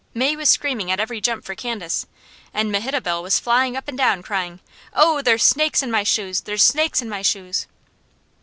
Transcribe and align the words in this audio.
May 0.15 0.35
was 0.35 0.49
screaming 0.49 0.89
at 0.89 0.99
every 0.99 1.21
jump 1.21 1.45
for 1.45 1.53
Candace, 1.53 2.07
and 2.55 2.71
Mehitabel 2.71 3.21
was 3.21 3.39
flying 3.39 3.77
up 3.77 3.87
and 3.87 3.95
down 3.95 4.23
crying: 4.23 4.59
"Oh 4.95 5.21
there's 5.21 5.43
snakes 5.43 5.83
in 5.83 5.91
my 5.91 6.01
shoes! 6.01 6.41
There's 6.41 6.63
snakes 6.63 7.03
in 7.03 7.07
my 7.09 7.21
shoes!" 7.21 7.67